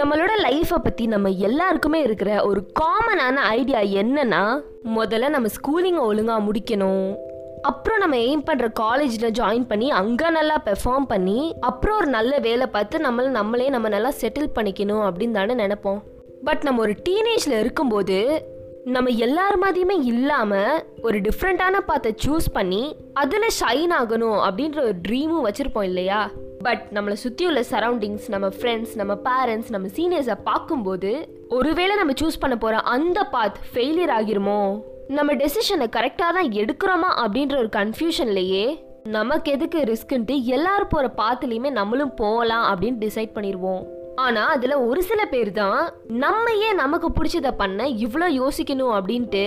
நம்மளோட 0.00 0.32
லைஃப்பை 0.42 0.78
பற்றி 0.82 1.06
நம்ம 1.06 1.28
எல்லாருக்குமே 1.28 2.02
இருக்கிற 2.02 2.44
ஒரு 2.44 2.60
காமனான 2.80 3.34
ஐடியா 3.34 3.80
என்னன்னா 4.02 4.60
முதல்ல 4.96 5.28
நம்ம 5.28 5.48
ஸ்கூலிங்கை 5.56 6.02
ஒழுங்காக 6.02 6.44
முடிக்கணும். 6.46 7.14
அப்புறம் 7.62 7.98
நம்ம 7.98 8.16
எய்ம் 8.16 8.44
பண்ணுற 8.46 8.72
காலேஜில் 8.72 9.32
ஜாயின் 9.32 9.66
பண்ணி 9.66 9.90
அங்கே 9.90 10.30
நல்லா 10.30 10.62
பெர்ஃபார்ம் 10.64 11.06
பண்ணி 11.06 11.54
அப்புறம் 11.60 11.96
ஒரு 11.96 12.06
நல்ல 12.06 12.38
வேலை 12.38 12.66
பார்த்து 12.66 12.98
நம்மளை 12.98 13.26
நம்மளே 13.26 13.68
நம்ம 13.68 13.88
நல்லா 13.88 14.12
செட்டில் 14.20 14.54
பண்ணிக்கணும் 14.54 15.04
அப்படின்னு 15.08 15.30
தானே 15.30 15.54
நினைப்போம். 15.54 16.00
பட் 16.44 16.62
நம்ம 16.62 16.80
ஒரு 16.80 16.94
டீனேஜில் 17.08 17.58
இருக்கும்போது 17.58 18.18
நம்ம 18.84 19.10
எல்லார் 19.10 19.58
மாதிரியுமே 19.58 19.96
இல்லாமல் 20.02 20.84
ஒரு 21.02 21.18
டிஃப்ரெண்ட்டான 21.18 21.80
பாத்தை 21.86 22.14
சூஸ் 22.26 22.46
பண்ணி 22.52 22.96
அதில் 23.12 23.56
ஷைன் 23.60 23.92
ஆகணும் 24.00 24.38
அப்படின்ற 24.46 24.80
ஒரு 24.82 24.98
ட்ரீமும் 25.08 25.46
வச்சுருப்போம் 25.48 25.82
இல்லையா? 25.82 26.30
பட் 26.60 26.82
நம்மளை 26.92 27.12
சுற்றி 27.12 27.46
உள்ள 27.46 27.60
சரௌண்டிங்ஸ் 27.70 28.28
நம்ம 28.28 28.48
ஃப்ரெண்ட்ஸ் 28.48 28.94
நம்ம 28.94 29.12
பேரண்ட்ஸ் 29.24 29.70
நம்ம 29.70 29.88
சீனியர்ஸை 29.96 30.36
பார்க்கும்போது 30.44 31.10
ஒருவேளை 31.48 31.96
நம்ம 31.96 32.12
சூஸ் 32.20 32.40
பண்ண 32.40 32.56
போகிற 32.56 32.80
அந்த 32.80 33.24
பாத் 33.24 33.58
ஃபெயிலியர் 33.74 34.12
ஆகிருமோ? 34.18 34.80
நம்ம 35.08 35.34
டெசிஷனை 35.34 35.86
கரெக்டாக 35.96 36.32
தான் 36.32 36.50
எடுக்கிறோமா 36.52 37.10
அப்படின்ற 37.16 37.56
ஒரு 37.56 37.68
கன்ஃபியூஷன்லேயே 37.72 38.80
நமக்கு 39.02 39.52
எதுக்கு 39.52 39.80
ரிஸ்க்குன்ட்டு 39.80 40.42
எல்லாரும் 40.44 40.88
போகிற 40.88 41.12
பாத்துலேயுமே 41.16 41.70
நம்மளும் 41.70 42.14
போகலாம் 42.14 42.74
அப்படின்னு 42.74 42.98
டிசைட் 42.98 43.34
பண்ணிடுவோம் 43.34 43.82
ஆனால் 44.14 44.48
அதில் 44.48 44.72
ஒரு 44.72 45.02
சில 45.02 45.24
பேர் 45.24 45.52
தான் 45.52 45.80
நம்ம 46.06 46.52
ஏன் 46.54 46.74
நமக்கு 46.74 47.08
பிடிச்சத 47.10 47.52
பண்ண 47.56 47.88
இவ்வளோ 47.88 48.28
யோசிக்கணும் 48.36 48.94
அப்படின்ட்டு 48.94 49.44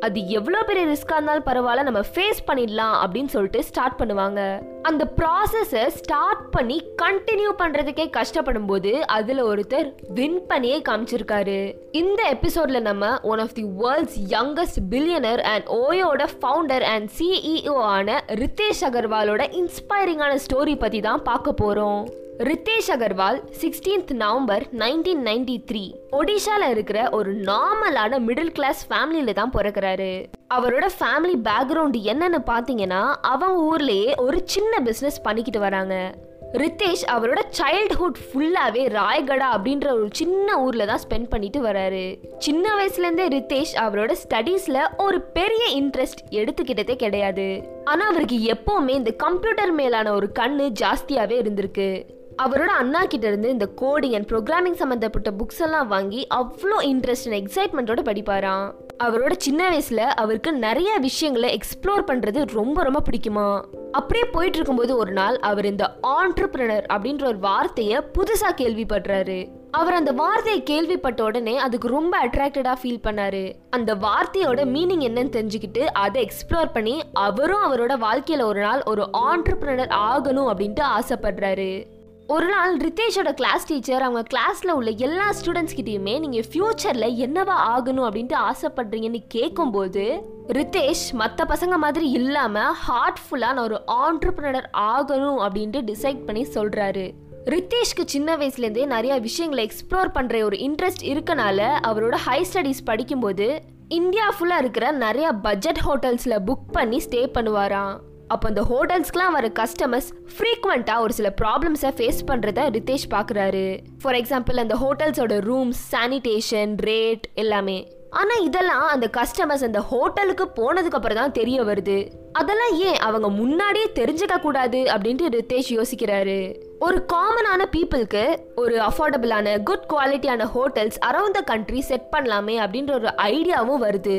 அது 0.00 0.28
எவ்வளோ 0.28 0.62
பெரிய 0.62 0.86
ரிஸ்காக 0.86 1.14
இருந்தாலும் 1.14 1.44
பரவாயில்ல 1.44 1.82
நம்ம 1.82 2.00
ஃபேஸ் 2.00 2.40
பண்ணிடலாம் 2.46 2.96
அப்படின்னு 3.02 3.26
சொல்லிட்டு 3.26 3.64
ஸ்டார்ட் 3.64 4.00
பண்ணுவாங்க. 4.00 4.62
அந்த 4.82 5.12
ப்ராசஸை 5.16 5.86
ஸ்டார்ட் 5.86 6.50
பண்ணி 6.50 6.90
கண்டினியூ 7.02 7.50
பண்ணுறதுக்கே 7.58 8.06
கஷ்டப்படும் 8.16 8.66
போது 8.66 9.06
அதில் 9.06 9.44
ஒருத்தர் 9.44 9.94
வின் 10.08 10.46
பண்ணியே 10.46 10.82
காமிச்சிருக்காரு. 10.88 11.74
இந்த 11.92 12.22
எபிசோடில் 12.28 12.82
நம்ம 12.82 13.20
one 13.22 13.38
of 13.38 13.52
the 13.52 13.62
world's 13.62 14.18
youngest 14.28 14.80
billionaire 14.90 15.40
and 15.40 15.64
ஓயோட 15.66 16.28
founder 16.40 16.82
and 16.82 17.10
CEO 17.18 17.74
ஆன 17.74 18.22
ரித்தேஷ் 18.26 18.84
அகர்வாலோட 18.90 19.42
இன்ஸ்பைரிங்கான 19.62 20.34
ஸ்டோரி 20.46 20.78
பற்றி 20.78 21.00
தான் 21.00 21.22
பார்க்க 21.22 21.52
போகிறோம் 21.52 22.25
Ritesh 22.38 22.88
Agarwal 22.88 23.38
sixteenth 23.60 24.12
November 24.12 24.64
nineteen 24.72 25.22
ninety 25.24 25.54
three 25.70 25.92
ஒடிஷால 26.12 26.70
இருக்கிற 26.70 27.10
ஒரு 27.10 27.34
நார்மலான 27.34 28.18
மிடில் 28.18 28.52
கிளாஸ் 28.52 28.88
ஃபேமிலியில 28.90 29.32
தான் 29.32 29.50
பிறக்கிறாரு. 29.50 30.24
அவரோட 30.54 30.86
ஃபேமிலி 30.98 31.36
பேக்ரவுண்ட் 31.44 31.96
என்னன்னு 32.12 32.40
பார்த்தீங்கன்னா 32.46 33.14
அவங்க 33.20 33.76
ஊர்லயே 33.76 34.16
ஒரு 34.16 34.40
சின்ன 34.44 34.80
பிஸ்னஸ் 34.84 35.22
பண்ணிக்கிட்டு 35.22 35.58
வராங்க. 35.58 36.14
ரித்தேஷ் 36.52 37.04
அவரோட 37.12 37.40
சைல்ட்ஹுட் 37.58 38.18
ஃபுல்லாவே 38.26 38.82
ராய்கடா 38.98 39.48
அப்படின்ற 39.56 39.86
ஒரு 39.90 40.08
சின்ன 40.12 40.62
ஊர்ல 40.62 40.84
தான் 40.84 41.00
ஸ்பெண்ட் 41.08 41.28
பண்ணிட்டு 41.28 41.62
வராரு. 41.62 42.04
சின்ன 42.38 42.74
வயசுலேருந்தே 42.76 43.26
ரித்தேஷ் 43.36 43.74
அவரோட 43.86 44.12
ஸ்டடீஸ்ல 44.24 44.82
ஒரு 44.96 45.20
பெரிய 45.20 45.82
இன்ட்ரெஸ்ட் 45.82 46.22
எடுத்துக்கிட்டதே 46.30 46.96
கிடையாது. 46.96 47.48
ஆனா 47.84 48.06
அவருக்கு 48.06 48.38
எப்பவுமே 48.56 48.88
இந்த 48.88 49.10
கம்ப்யூட்டர் 49.10 49.72
மேலான 49.72 50.12
ஒரு 50.12 50.28
கண்ணு 50.38 50.72
ஜாஸ்தியாவே 50.82 51.38
இருந்திருக்கு. 51.42 52.14
அவரோட 52.42 52.64
அண்ணா 52.64 53.04
கிட்ட 53.04 53.26
இருந்து 53.26 53.48
இந்த 53.48 53.68
கோடிங் 53.80 54.14
அண்ட் 54.14 54.30
ப்ரோக்ராமிங் 54.30 54.72
சம்மந்தப்பட்ட 54.72 55.30
புக்ஸ் 55.30 55.60
எல்லாம் 55.60 55.88
வாங்கி 55.88 56.26
அவ்வளோ 56.34 56.78
இன்ட்ரெஸ்ட் 56.80 57.32
அண்ட் 57.32 57.38
எக்ஸைட்மெண்ட்டோட 57.42 58.02
படிப்பாராம். 58.02 58.72
அவரோட 59.04 59.32
சின்ன 59.36 59.70
வயசுல 59.70 59.96
அவருக்கு 59.96 60.52
நிறைய 60.52 60.98
விஷயங்களை 60.98 61.58
எக்ஸ்ப்ளோர் 61.58 62.04
பண்றது 62.06 62.46
ரொம்ப 62.52 62.82
ரொம்ப 62.82 63.02
பிடிக்குமா. 63.10 63.64
அப்படியே 63.92 64.24
போயிட்டு 64.24 64.56
இருக்கும்போது 64.56 64.96
ஒரு 64.96 65.12
நாள் 65.12 65.38
அவர் 65.38 65.64
இந்த 65.64 65.96
ஆண்டர்பிரினர் 66.02 66.86
அப்படின்ற 66.92 67.24
ஒரு 67.24 67.38
வார்த்தையை 67.38 67.98
புதுசா 67.98 68.50
கேள்விப்படுறாரு. 68.56 69.48
அவர் 69.70 69.92
அந்த 69.92 70.12
வார்த்தையை 70.12 70.62
கேள்விப்பட்ட 70.62 71.24
உடனே 71.24 71.58
அதுக்கு 71.58 71.88
ரொம்ப 71.88 72.26
அட்ராக்டடா 72.26 72.72
ஃபீல் 72.82 73.04
பண்ணாரு. 73.04 73.54
அந்த 73.70 73.94
வார்த்தையோட 73.94 74.60
மீனிங் 74.76 75.04
என்னன்னு 75.08 75.34
தெரிஞ்சுக்கிட்டு 75.38 75.78
அதை 75.78 76.28
எக்ஸ்ப்ளோர் 76.28 76.72
பண்ணி 76.72 77.02
அவரும் 77.12 77.66
அவரோட 77.66 77.96
வாழ்க்கையில 78.00 78.42
ஒரு 78.42 78.60
நாள் 78.60 78.82
ஒரு 78.86 79.08
ஆண்டர்பிரினர் 79.12 79.94
ஆகணும் 80.10 80.50
அப்படின்ட்டு 80.52 80.84
ஆசைப்படுறாரு. 80.98 81.94
ஒரு 82.28 82.46
நாள் 82.46 82.76
ரித்தேஷோட 82.76 83.32
கிளாஸ் 83.32 83.66
டீச்சர் 83.66 84.02
அவங்க 84.02 84.22
கிளாஸ்ல 84.32 84.70
உள்ள 84.70 84.90
எல்லா 84.90 85.26
ஸ்டூடெண்ட்ஸ் 85.30 85.74
கிட்டயுமே 85.76 86.14
நீங்க 86.18 86.40
ஃபியூச்சர்ல 86.48 87.06
என்னவா 87.24 87.56
ஆகணும் 87.74 88.06
அப்படின்ட்டு 88.06 88.36
ஆசைப்படுறீங்கன்னு 88.48 89.20
கேட்கும்போது 89.28 90.04
ரித்தேஷ் 90.48 91.04
மற்ற 91.12 91.44
பசங்க 91.44 91.76
மாதிரி 91.76 92.10
இல்லாம 92.10 92.64
ஹார்ட்ஃபுல்லா 92.88 93.50
நான் 93.52 93.58
ஒரு 93.58 93.78
ஆண்டர்பிரினர் 93.86 94.68
ஆகணும் 94.78 95.38
அப்படின்ட்டு 95.46 95.82
டிசைட் 95.92 96.24
பண்ணி 96.24 96.42
சொல்றாரு. 96.54 97.06
ரித்தேஷ்க்கு 97.44 98.06
சின்ன 98.06 98.36
வயசுலேருந்தே 98.36 98.86
நிறைய 98.86 99.16
விஷயங்களை 99.18 99.70
எக்ஸ்ப்ளோர் 99.70 100.14
பண்ணுற 100.14 100.42
ஒரு 100.42 100.56
இன்ட்ரெஸ்ட் 100.56 101.06
இருக்கனால 101.14 101.70
அவரோட 101.88 102.14
ஹை 102.26 102.46
ஸ்டடீஸ் 102.52 102.84
படிக்கும்போது 102.84 103.48
இந்தியா 103.88 104.28
ஃபுல்லாக 104.36 104.58
இருக்கிற 104.58 104.90
நிறைய 104.90 105.32
பட்ஜெட் 105.32 105.82
ஹோட்டல்ஸில் 105.86 106.42
புக் 106.46 106.68
பண்ணி 106.72 107.00
ஸ்டே 107.08 107.24
பண்ணுவாராம். 107.38 107.96
அப்போ 108.28 108.48
அந்த 108.48 108.62
ஹோட்டல்ஸ்க்குலாம் 108.62 109.34
வர 109.36 109.48
கஸ்டமர்ஸ் 109.58 110.08
ஃப்ரீக்வெண்ட்டாக 110.36 111.00
ஒரு 111.00 111.12
சில 111.12 111.34
ப்ராப்ளம்ஸை 111.40 111.90
ஃபேஸ் 111.98 112.22
பண்ணுறத 112.26 112.62
ரித்தேஷ் 112.76 113.12
பார்க்குறாரு 113.14 113.80
ஃபார் 114.02 114.14
எக்ஸாம்பிள் 114.14 114.62
அந்த 114.62 114.74
ஹோட்டல்ஸோட 114.74 115.36
ரூம்ஸ் 115.50 115.82
சானிடேஷன் 115.92 116.74
ரேட் 116.88 117.26
எல்லாமே. 117.34 117.78
ஆனால் 118.10 118.42
இதெல்லாம் 118.42 118.88
அந்த 118.88 119.10
கஸ்டமர்ஸ் 119.16 119.64
அந்த 119.64 119.80
ஹோட்டலுக்கு 119.80 120.44
போனதுக்கு 120.58 120.98
அப்புறம் 120.98 121.18
தான் 121.18 121.32
தெரிய 121.32 121.62
வருது. 121.62 121.96
அதெல்லாம் 122.32 122.74
ஏன் 122.78 122.98
அவங்க 122.98 123.28
முன்னாடியே 123.28 123.86
தெரிஞ்சுக்க 123.94 124.40
கூடாது 124.40 124.80
அப்படின்ட்டு 124.84 125.32
ரித்தேஷ் 125.36 125.70
யோசிக்கிறாரு. 125.78 126.38
ஒரு 126.78 127.06
காமனான 127.12 127.66
பீப்புளுக்கு 127.76 128.24
ஒரு 128.54 128.76
அஃபோர்டபுளான 128.78 129.62
குட் 129.62 129.86
குவாலிட்டியான 129.92 130.48
hotels 130.54 130.98
around 131.10 131.36
the 131.38 131.42
country 131.42 131.80
set 131.80 132.08
பண்ணலாமே 132.16 132.56
அப்படின்ற 132.64 132.92
ஒரு 132.92 133.12
ஐடியாவும் 133.32 133.84
வருது. 133.86 134.18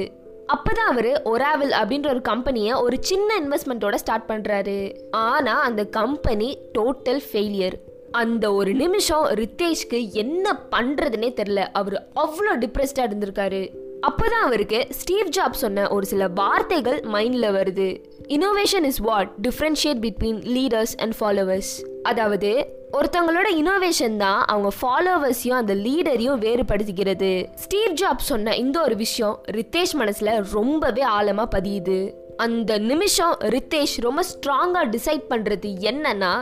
அப்பதான் 0.54 0.90
அவரு 0.92 1.22
ஒராவில் 1.26 1.76
அப்படின்ற 1.82 2.10
ஒரு 2.10 2.22
கம்பெனியை 2.22 2.74
ஒரு 2.74 2.98
சின்ன 3.00 3.40
இன்வெஸ்ட்மெண்ட்டோட 3.40 3.96
ஸ்டார்ட் 3.96 4.30
பண்றாரு. 4.30 5.02
ஆனா 5.12 5.60
அந்த 5.60 5.86
கம்பெனி 5.86 6.58
டோட்டல் 6.78 7.20
ஃபெயிலியர் 7.32 7.74
அந்த 8.12 8.54
ஒரு 8.54 8.74
நிமிஷம் 8.74 9.26
ரித்தேஷ்க்கு 9.26 10.12
என்ன 10.12 10.60
பண்றதுனே 10.72 11.30
தெரியல. 11.34 11.68
அவர் 11.74 12.08
அவ்வளோ 12.16 12.56
டிப்ரெஸ்டா 12.60 13.00
இருந்திருக்காரு. 13.00 13.70
அப்போதான் 14.08 14.44
அவருக்கு 14.44 14.88
ஸ்டீவ் 14.90 15.28
ஜாப் 15.28 15.52
சொன்ன 15.52 15.90
ஒரு 15.90 16.06
சில 16.06 16.28
வார்த்தைகள் 16.28 17.00
மைண்டில் 17.00 17.56
வருது. 17.60 18.04
Innovation 18.28 18.84
is 18.84 18.98
what 18.98 19.32
differentiate 19.48 20.02
between 20.02 20.42
leaders 20.46 20.96
and 20.98 21.14
followers 21.20 21.97
அதாவது 22.10 22.52
ஒருத்தவங்களோட 22.98 23.48
இனோவேஷன் 23.62 24.18
தான் 24.18 24.42
அவங்க 24.46 24.70
ஃபாலோவர்ஸையும் 24.80 25.60
அந்த 25.62 25.74
லீடரையும் 25.86 26.42
வேறுபடுத்துகிறது 26.46 27.32
ஸ்டீவ் 27.56 27.98
ஜாப் 28.02 28.24
சொன்ன 28.30 28.56
இந்த 28.56 28.78
ஒரு 28.82 28.96
விஷயம் 28.96 29.36
ரித்தேஷ் 29.52 29.96
மனசுல 29.98 30.36
ரொம்பவே 30.52 31.04
ஆழமா 31.20 31.46
பதியுது. 31.56 31.98
அந்த 32.38 32.72
நிமிஷம் 32.92 33.34
ரித்தேஷ் 33.56 33.96
ரொம்ப 33.98 34.24
ஸ்ட்ராங்கா 34.32 34.84
டிசைட் 34.94 35.26
பண்றது 35.30 35.70
என்னன்னா 35.90 36.34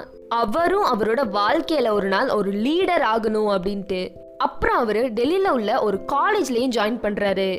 அவரும் 0.41 0.87
அவரோட 0.93 1.21
வாழ்க்கையில 1.39 1.89
ஒரு 1.89 2.07
நாள் 2.07 2.29
ஒரு 2.29 2.51
லீடர் 2.65 3.03
ஆகணும் 3.13 3.51
அப்படின்ட்டு. 3.55 4.01
அப்புறம் 4.37 4.77
அவரு 4.77 5.01
டெல்லியில 5.15 5.49
உள்ள 5.57 5.71
ஒரு 5.81 5.97
காலேஜ்லயும் 6.11 6.75
ஜாயின் 6.77 7.03
பண்றாரு. 7.05 7.49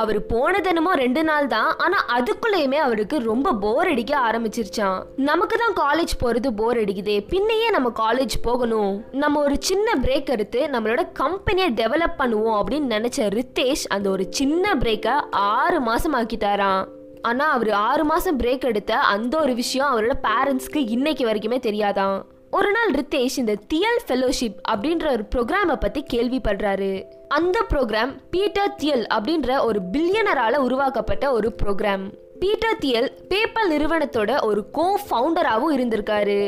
அவர் 0.00 0.18
போன 0.26 0.60
தினமும் 0.60 0.98
ரெண்டு 1.02 1.22
நாள் 1.24 1.46
தான் 1.46 1.70
ஆனா 1.76 1.98
அதுக்குள்ளேயுமே 2.16 2.78
அவருக்கு 2.86 3.16
ரொம்ப 3.28 3.52
போர் 3.54 3.88
அடிக்க 3.88 4.12
ஆரம்பிச்சிருச்சான் 4.28 4.98
நமக்கு 5.28 5.56
தான் 5.56 5.76
காலேஜ் 5.82 6.14
போறது 6.22 6.50
போர் 6.56 6.76
அடிக்குதே 6.76 7.16
பின்னையே 7.32 7.68
நம்ம 7.76 7.92
காலேஜ் 8.02 8.36
போகணும். 8.42 8.92
நம்ம 9.12 9.40
ஒரு 9.40 9.56
சின்ன 9.60 9.94
பிரேக் 10.02 10.30
எடுத்து 10.36 10.60
நம்மளோட 10.72 11.04
கம்பெனியை 11.12 11.70
டெவலப் 11.80 12.18
பண்ணுவோம் 12.18 12.58
அப்படின்னு 12.60 12.94
நினைச்ச 12.96 13.28
ரித்தேஷ் 13.38 13.84
அந்த 13.88 14.08
ஒரு 14.10 14.26
சின்ன 14.30 14.74
பிரேக்கை 14.74 15.16
ஆறு 15.48 15.80
மாசம் 15.80 16.14
ஆக்கிட்டாராம். 16.14 16.84
ஆனா 17.22 17.44
அவர் 17.50 17.70
ஆறு 17.86 18.04
மாசம் 18.04 18.40
பிரேக் 18.40 18.70
எடுத்த 18.70 18.92
அந்த 19.14 19.34
ஒரு 19.40 19.54
விஷயம் 19.54 19.90
அவரோட 19.92 20.16
பேரண்ட்ஸ்க்கு 20.26 20.82
இன்னைக்கு 20.96 21.24
வரைக்குமே 21.28 21.58
தெரியாதான் 21.68 22.18
ஒரு 22.56 22.68
நாள் 22.74 22.90
ரித்தேஷ் 22.98 23.34
இந்த 23.40 23.54
தியல் 23.72 23.98
ஃபெலோஷிப் 24.04 24.58
அப்படின்ற 24.72 25.06
ஒரு 25.14 25.24
ப்ரோக்ராமை 25.32 25.74
பற்றி 25.82 26.00
கேள்விப்படுறாரு. 26.12 26.92
அந்த 27.28 27.58
ப்ரோக்ராம் 27.70 28.12
பீட்டர் 28.30 28.76
தியல் 28.80 29.04
அப்படின்ற 29.16 29.58
ஒரு 29.64 29.80
பில்லியனரால் 29.92 30.56
உருவாக்கப்பட்ட 30.66 31.32
ஒரு 31.32 31.48
ப்ரோக்ராம். 31.62 32.04
பீட்டர் 32.42 32.78
தியல் 32.84 33.08
பேப்பல் 33.28 33.70
நிறுவனத்தோட 33.72 34.30
ஒரு 34.48 34.70
கோ 34.70 34.86
ஃபவுண்டராகவும் 35.04 35.74
இருந்திருக்காரு. 35.76 36.40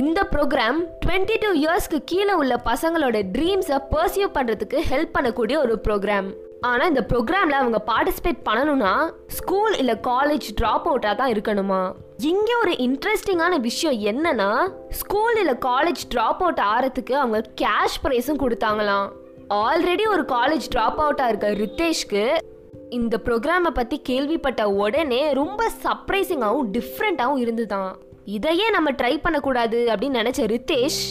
இந்த 0.00 0.20
ப்ரோக்ராம் 0.32 0.80
டுவெண்ட்டி 1.04 1.36
டூ 1.44 1.50
இயர்ஸ்க்கு 1.62 2.00
கீழே 2.04 2.34
உள்ள 2.42 2.54
பசங்களோட 2.70 3.16
ட்ரீம்ஸை 3.36 3.78
பர்சியூ 3.92 4.28
பண்ணுறதுக்கு 4.38 4.80
ஹெல்ப் 4.90 5.14
பண்ணக்கூடிய 5.18 5.58
ஒரு 5.64 5.76
ப்ரோக்ராம். 5.88 6.30
ஆனால் 6.60 6.88
இந்த 6.88 7.04
ப்ரோக்ராமில் 7.12 7.60
அவங்க 7.60 7.80
பார்ட்டிசிபேட் 7.90 8.40
பண்ணணும்னா 8.48 8.94
ஸ்கூல் 9.38 9.76
இல்லை 9.82 9.96
காலேஜ் 10.10 10.48
ட்ராப் 10.60 10.88
அவுட்டாக 10.90 11.14
தான் 11.20 11.32
இருக்கணுமா? 11.34 11.82
இங்கே 12.24 12.54
ஒரு 12.54 12.72
இன்ட்ரெஸ்டிங்கான 12.72 13.60
விஷயம் 13.60 13.98
என்னன்னா 14.00 14.50
ஸ்கூல் 14.90 15.36
இல்லை 15.36 15.54
காலேஜ் 15.54 16.02
ட்ராப் 16.14 16.40
அவுட் 16.44 16.60
ஆகிறதுக்கு 16.60 17.12
அவங்க 17.12 17.40
கேஷ் 17.60 17.98
ப்ரைஸும் 18.04 18.40
கொடுத்தாங்களாம். 18.42 19.08
ஆல்ரெடி 19.54 20.04
ஒரு 20.08 20.22
காலேஜ் 20.22 20.68
ட்ராப் 20.74 20.98
அவுட்டாக 20.98 21.28
இருக்க 21.28 21.50
ரித்தேஷ்க்கு 21.50 22.24
இந்த 22.90 23.20
ப்ரோக்ராமை 23.24 23.70
பற்றி 23.74 24.00
கேள்விப்பட்ட 24.02 24.68
உடனே 24.70 25.32
ரொம்ப 25.32 25.70
சர்ப்ரைசிங்காகவும் 25.82 26.70
டிஃப்ரெண்ட்டாகவும் 26.72 27.36
இருந்துதான். 27.36 27.98
இதையே 28.24 28.70
நம்ம 28.70 28.90
ட்ரை 28.90 29.14
பண்ணக்கூடாது 29.22 29.88
அப்படின்னு 29.92 30.20
நினச்ச 30.22 30.42
ரித்தேஷ் 30.54 31.02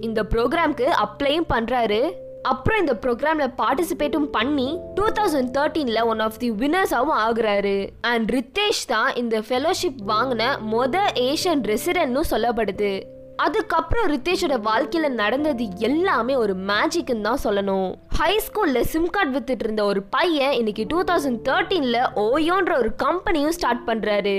இந்த 0.00 0.22
ப்ரோக்ராம்க்கு 0.30 0.88
அப்ளையும் 1.04 1.50
பண்ணுறாரு 1.52 2.02
அப்புறம் 2.50 2.80
இந்த 2.80 2.94
ப்ரோக்ராம்ல 3.02 3.46
பார்ட்டிசிபேட்டும் 3.60 4.28
பண்ணி 4.36 4.78
டூ 4.94 5.04
தௌசண்ட் 5.18 5.50
தேர்ட்டீனில் 5.56 6.04
ஒன் 6.04 6.20
ஆஃப் 6.20 6.38
தி 6.38 6.50
வினர்ஸாகவும் 6.50 7.18
ஆகுறாரு. 7.26 7.88
அண்ட் 8.00 8.30
ரித்தேஷ் 8.36 8.82
தான் 8.86 9.14
இந்த 9.14 9.40
ஃபெலோஷிப் 9.40 10.00
வாங்கின 10.06 10.44
மொத 10.72 10.96
ஏஷியன் 11.28 11.62
ரெசிடென்ட்னு 11.72 12.22
சொல்லப்படுது. 12.30 12.92
அதுக்கப்புறம் 13.36 14.08
ரித்தேஷோட 14.14 14.56
வாழ்க்கையில 14.68 15.08
நடந்தது 15.08 15.64
எல்லாமே 15.78 16.34
ஒரு 16.36 16.54
மேஜிக்னு 16.70 17.20
தான் 17.20 17.42
சொல்லணும். 17.44 17.88
ஹை 18.18 18.32
ஸ்கூல்ல 18.46 18.80
சிம் 18.80 19.10
கார்டு 19.10 19.32
வித்துட்டு 19.38 19.64
இருந்த 19.66 19.84
ஒரு 19.84 20.02
பையன் 20.02 20.52
இன்னைக்கு 20.52 20.84
டூ 20.88 21.02
தௌசண்ட் 21.10 21.40
தேர்ட்டீன்ல 21.50 22.00
ஓயோன்ற 22.26 22.74
ஒரு 22.78 22.92
கம்பெனியும் 23.04 23.56
ஸ்டார்ட் 23.58 23.88
பண்றாரு. 23.90 24.36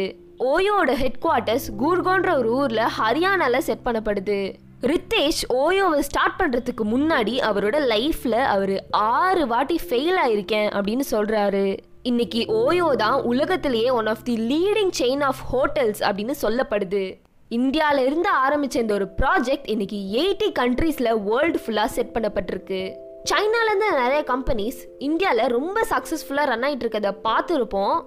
ஓயோட 0.51 0.91
ஹெட் 1.01 1.19
குவார்ட்டர்ஸ் 1.25 1.67
கூர்கோன்ற 1.81 2.29
ஒரு 2.37 2.49
ஊர்ல 2.51 2.89
ஹரியானால 2.99 3.57
செட் 3.57 3.85
பண்ணப்படுது. 3.85 4.37
ரித்தேஷ் 4.87 5.41
ஓயோவை 5.53 5.99
ஸ்டார்ட் 5.99 6.39
பண்ணுறதுக்கு 6.39 6.83
முன்னாடி 6.83 7.39
அவரோட 7.39 7.77
லைஃப்பில் 7.89 8.45
அவர் 8.45 8.83
ஆறு 8.89 9.47
வாட்டி 9.47 9.79
ஃபெயில் 9.89 10.17
ஆயிருக்கேன் 10.23 10.69
அப்படின்னு 10.69 11.01
சொல்கிறாரு 11.11 11.77
இன்னைக்கு 12.01 12.45
ஓயோ 12.47 12.95
தான் 12.95 13.21
உலகத்திலேயே 13.21 13.89
one 13.89 14.07
of 14.07 14.23
the 14.23 14.35
leading 14.35 14.91
chain 14.99 15.23
of 15.23 15.43
hotels 15.53 15.99
அப்படின்னு 15.99 16.33
சொல்லப்படுது. 16.41 17.15
இந்தியால 17.51 17.97
இருந்து 17.97 18.29
இந்த 18.79 18.93
ஒரு 18.93 19.07
ப்ராஜெக்ட் 19.21 19.69
இன்னைக்கு 19.69 19.97
எயிட்டி 19.97 20.51
கண்ட்ரீஸில் 20.59 21.23
வேர்ல்டு 21.23 21.59
ஃபுல்லாக 21.65 21.85
செட் 21.85 22.17
பண்ணப்பட்டிருக்கு. 22.17 22.93
சைனாலேருந்து 23.31 24.01
நிறைய 24.01 24.23
கம்பெனிஸ் 24.27 24.85
இந்தியாவில் 24.99 25.47
ரொம்ப 25.47 25.87
சக்ஸஸ்ஃபுல்லாக 25.89 26.45
ரன் 26.45 26.61
ஆகிட்டு 26.61 26.83
இருக்கத 26.85 27.17
பார்த்துருப்போம். 27.23 28.03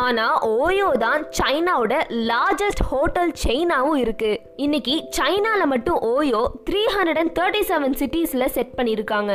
ஆனால் 0.00 0.36
ஓயோ 0.58 0.88
தான் 1.04 1.22
சைனாவோட 1.38 1.94
லார்ஜஸ்ட் 2.30 2.82
ஹோட்டல் 2.90 3.32
செயினாவும் 3.44 3.98
இருக்குது 4.04 4.40
இன்னைக்கு 4.56 4.94
சைனாவில் 5.18 5.70
மட்டும் 5.72 5.98
OYO 6.10 6.42
three 6.68 6.82
hundred 6.96 7.20
and 7.22 7.34
thirty 7.38 7.62
seven 7.70 7.96
சிட்டிஸில் 8.00 8.52
set 8.56 8.76
பண்ணியிருக்காங்க. 8.78 9.32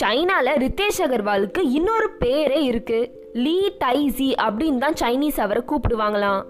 சைனாவில் 0.00 0.60
ரித்தேஷ் 0.64 1.00
அகர்வாலுக்கு 1.06 1.60
இன்னொரு 1.78 2.08
பேரே 2.22 2.60
இருக்குது 2.70 3.10
லீ 3.44 3.58
டைசி 3.78 4.28
அப்படின்னு 4.46 4.78
தான் 4.78 5.00
சைனீஸ் 5.02 5.40
அவரை 5.40 5.62
கூப்பிடுவாங்களாம். 5.72 6.42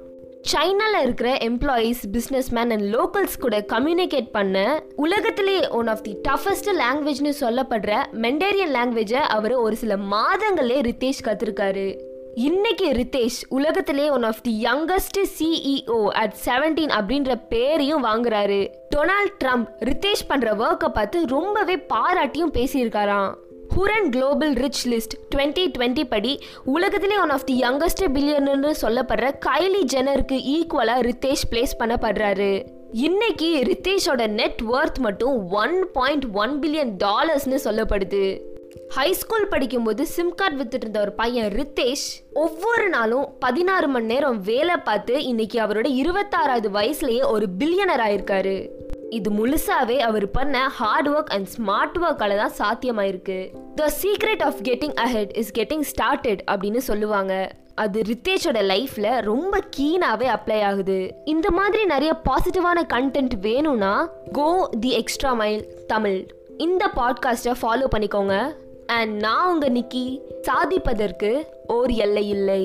சைனாவில் 0.50 1.02
இருக்கிற 1.02 1.30
எம்ப்ளாயீஸ் 1.46 2.02
பிஸ்னஸ்மேன் 2.14 2.72
அண்ட் 2.74 2.86
லோக்கல்ஸ் 2.94 3.38
கூட 3.38 3.56
கம்யூனிகேட் 3.72 4.28
பண்ண 4.30 4.58
உலகத்திலேயே 4.96 5.62
ஒன் 5.78 5.88
ஆஃப் 5.88 6.02
தி 6.02 6.12
டஃபஸ்ட் 6.28 6.70
லாங்குவேஜ்னு 6.82 7.32
சொல்லப்படுற 7.40 7.94
மெண்டேரியன் 8.26 8.74
லாங்குவேஜை 8.76 9.22
அவர் 9.36 9.56
ஒரு 9.64 9.76
சில 9.76 9.96
மாதங்களே 10.12 10.78
ரித்தேஷ் 10.80 11.26
கற்றுருக்காரு 11.28 11.88
இன்னைக்கு 12.34 12.92
ரித்தேஷ் 12.92 13.40
உலகத்திலே 13.48 14.10
one 14.10 14.22
of 14.22 14.42
the 14.42 14.62
youngest 14.62 15.18
CEO 15.38 16.08
at 16.08 16.34
seventeen 16.44 16.92
அப்படின்ற 17.00 17.40
பேரையும் 17.48 18.04
வாங்குறாரு. 18.04 18.68
டொனால்ட் 18.96 19.44
ட்ரம்ப் 19.44 19.66
ரித்தேஷ் 19.80 20.26
பண்ற 20.28 20.54
ஒர்க்கை 20.54 20.88
பார்த்து 20.88 21.26
ரொம்பவே 21.26 21.76
பாராட்டியும் 21.76 22.52
பேசியிருக்காராம். 22.52 23.34
Hurun 23.68 24.10
global 24.10 24.52
rich 24.52 24.88
list 24.88 25.16
twenty 25.34 25.72
twenty 25.78 26.04
படி 26.04 26.40
உலகத்திலே 26.64 27.18
ஒன் 27.18 27.30
ஆஃப் 27.30 27.46
தி 27.46 27.60
யங்கஸ்ட் 27.60 28.06
பில்லியனர்னு 28.06 28.74
சொல்லப்படுற 28.82 29.30
கைலி 29.46 29.84
ஜெனருக்கு 29.92 30.38
ஈக்குவலாக 30.56 31.10
ரித்தேஷ் 31.10 31.46
பிளேஸ் 31.50 31.78
பண்ணப்படுறாரு. 31.78 32.66
இன்னைக்கு 32.92 33.62
ரித்தேஷோட 33.64 34.26
நெட் 34.26 34.60
ஒர்த் 34.72 34.98
மட்டும் 34.98 35.50
ஒன் 35.50 35.86
பாயிண்ட் 35.92 36.24
ஒன் 36.32 36.58
பில்லியன் 36.60 36.96
டாலர்ஸ்னு 37.04 37.58
சொல்லப்படுது. 37.64 38.40
ஹை 38.94 39.12
ஸ்கூல் 39.12 39.48
படிக்கும்போது 39.48 40.06
சிம் 40.06 40.34
கார்டு 40.34 40.56
வித்துட்டு 40.56 40.76
இருந்த 40.76 41.00
ஒரு 41.00 41.12
பையன் 41.12 41.52
ரித்தேஷ் 41.52 42.04
ஒவ்வொரு 42.32 42.88
நாளும் 42.88 43.26
பதினாறு 43.38 43.88
மணி 43.88 44.06
நேரம் 44.06 44.40
வேலை 44.40 44.76
பார்த்து 44.76 45.24
இன்னைக்கு 45.24 45.60
அவரோட 45.60 45.88
இருபத்தாறாவது 46.02 46.68
வயசுலயே 46.76 47.26
ஒரு 47.26 47.46
பில்லியனர் 47.58 48.02
ஆயிருக்காரு. 48.06 48.70
இது 49.10 49.30
முழுசாவே 49.30 49.96
அவர் 49.98 50.30
பண்ண 50.30 50.68
ஹார்ட் 50.68 51.08
ஒர்க் 51.08 51.32
அண்ட் 51.36 51.48
ஸ்மார்ட் 51.56 51.98
ஒர்க்கால 52.04 52.36
தான் 52.36 52.56
சாத்தியமாயிருக்கு. 52.60 53.38
The 53.74 53.90
secret 54.02 54.42
of 54.42 54.60
getting 54.62 54.96
ahead 55.04 55.36
is 55.36 55.52
getting 55.58 55.84
started 55.92 56.42
அப்படின்னு 56.50 56.76
சொல்லுவாங்க. 56.76 57.50
அது 57.74 58.00
ரித்தேஷோட 58.00 58.62
லைஃப்ல 58.72 59.20
ரொம்ப 59.20 59.60
கீனாவே 59.76 60.28
அப்ளை 60.36 60.60
ஆகுது. 60.62 61.10
இந்த 61.24 61.50
மாதிரி 61.50 61.84
நிறைய 61.84 62.14
பாசிட்டிவான 62.28 62.86
கண்டென்ட் 62.94 63.36
வேணும்னா 63.40 64.10
go 64.32 64.70
the 64.80 64.92
extra 64.92 65.32
mile 65.32 65.66
Tamil. 65.86 66.18
இந்த 66.56 66.90
பாட்காஸ்ட்டை 66.96 67.54
ஃபாலோ 67.62 67.86
பண்ணிக்கோங்க. 67.96 68.36
அண்ட் 68.88 69.14
நான் 69.16 69.48
உங்க 69.52 69.66
நிக்கி 69.68 70.04
சாதிப்பதற்கு 70.42 71.30
ஓர் 71.66 71.92
எல்லை 71.96 72.24
இல்லை 72.28 72.62